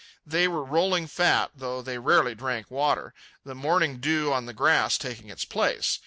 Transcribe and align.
They 0.25 0.47
were 0.47 0.63
rolling 0.63 1.05
fat, 1.05 1.51
though 1.55 1.83
they 1.83 1.99
rarely 1.99 2.33
drank 2.33 2.71
water, 2.71 3.13
the 3.45 3.53
morning 3.53 3.99
dew 3.99 4.33
on 4.33 4.47
the 4.47 4.51
grass 4.53 4.97
taking 4.97 5.29
its 5.29 5.45
place. 5.45 5.99